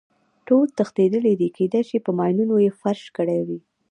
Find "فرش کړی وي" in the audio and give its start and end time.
2.81-3.59